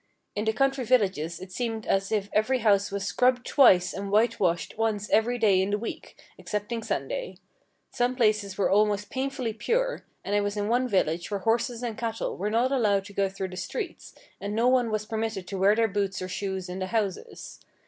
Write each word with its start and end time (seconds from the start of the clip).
In 0.35 0.45
the 0.45 0.51
country 0.53 0.83
villages 0.83 1.39
it 1.39 1.51
seemed 1.51 1.85
as 1.85 2.11
if 2.11 2.27
every 2.33 2.57
house 2.65 2.89
was 2.91 3.05
scrubbed 3.05 3.45
twice 3.45 3.93
and 3.93 4.09
white 4.09 4.39
washed 4.39 4.75
once 4.75 5.07
every 5.11 5.37
day 5.37 5.61
in 5.61 5.69
the 5.69 5.77
week, 5.77 6.19
excepting 6.39 6.81
Sunday. 6.81 7.37
Some 7.91 8.15
places 8.15 8.57
were 8.57 8.71
almost 8.71 9.11
painfully 9.11 9.53
pure, 9.53 10.03
and 10.25 10.35
I 10.35 10.41
was 10.41 10.57
in 10.57 10.67
one 10.69 10.87
village 10.87 11.29
where 11.29 11.41
horses 11.41 11.83
and 11.83 11.99
cattle 11.99 12.35
were 12.35 12.49
not 12.49 12.71
allowed 12.71 13.05
to 13.05 13.13
go 13.13 13.29
through 13.29 13.49
the 13.49 13.57
streets, 13.57 14.15
and 14.39 14.55
no 14.55 14.67
one 14.67 14.89
was 14.89 15.05
permitted 15.05 15.47
to 15.49 15.57
wear 15.59 15.75
their 15.75 15.87
boots 15.87 16.19
or 16.19 16.27
shoes 16.27 16.67
in 16.67 16.79
the 16.79 16.87
houses. 16.87 17.59